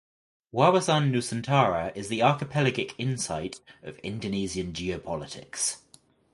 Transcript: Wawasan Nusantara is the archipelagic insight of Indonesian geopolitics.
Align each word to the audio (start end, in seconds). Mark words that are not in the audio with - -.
Wawasan 0.51 1.11
Nusantara 1.11 1.91
is 1.95 2.07
the 2.07 2.23
archipelagic 2.23 2.95
insight 2.99 3.59
of 3.83 3.99
Indonesian 3.99 4.73
geopolitics. 4.73 5.77